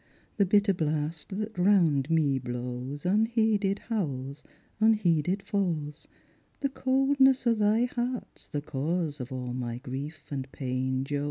The 0.37 0.47
bitter 0.47 0.73
blast 0.73 1.29
that 1.37 1.55
round 1.59 2.09
me 2.09 2.39
blawB!• 2.39 2.93
Unheeded 3.05 3.77
howls, 3.89 4.43
unheeded 4.79 5.43
fa's: 5.43 6.07
The 6.61 6.69
cauldness 6.69 7.45
o' 7.45 7.53
thy 7.53 7.83
heart's 7.85 8.47
the 8.47 8.63
cause 8.63 9.19
Of 9.21 9.31
a' 9.31 9.53
my 9.53 9.77
gnief 9.85 10.31
and 10.31 10.51
pain, 10.51 11.03
jo." 11.03 11.19